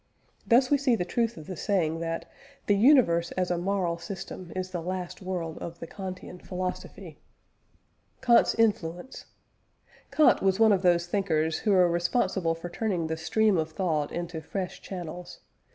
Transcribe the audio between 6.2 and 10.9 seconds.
philosophy." KANT'S INFLUENCE. Kant was one of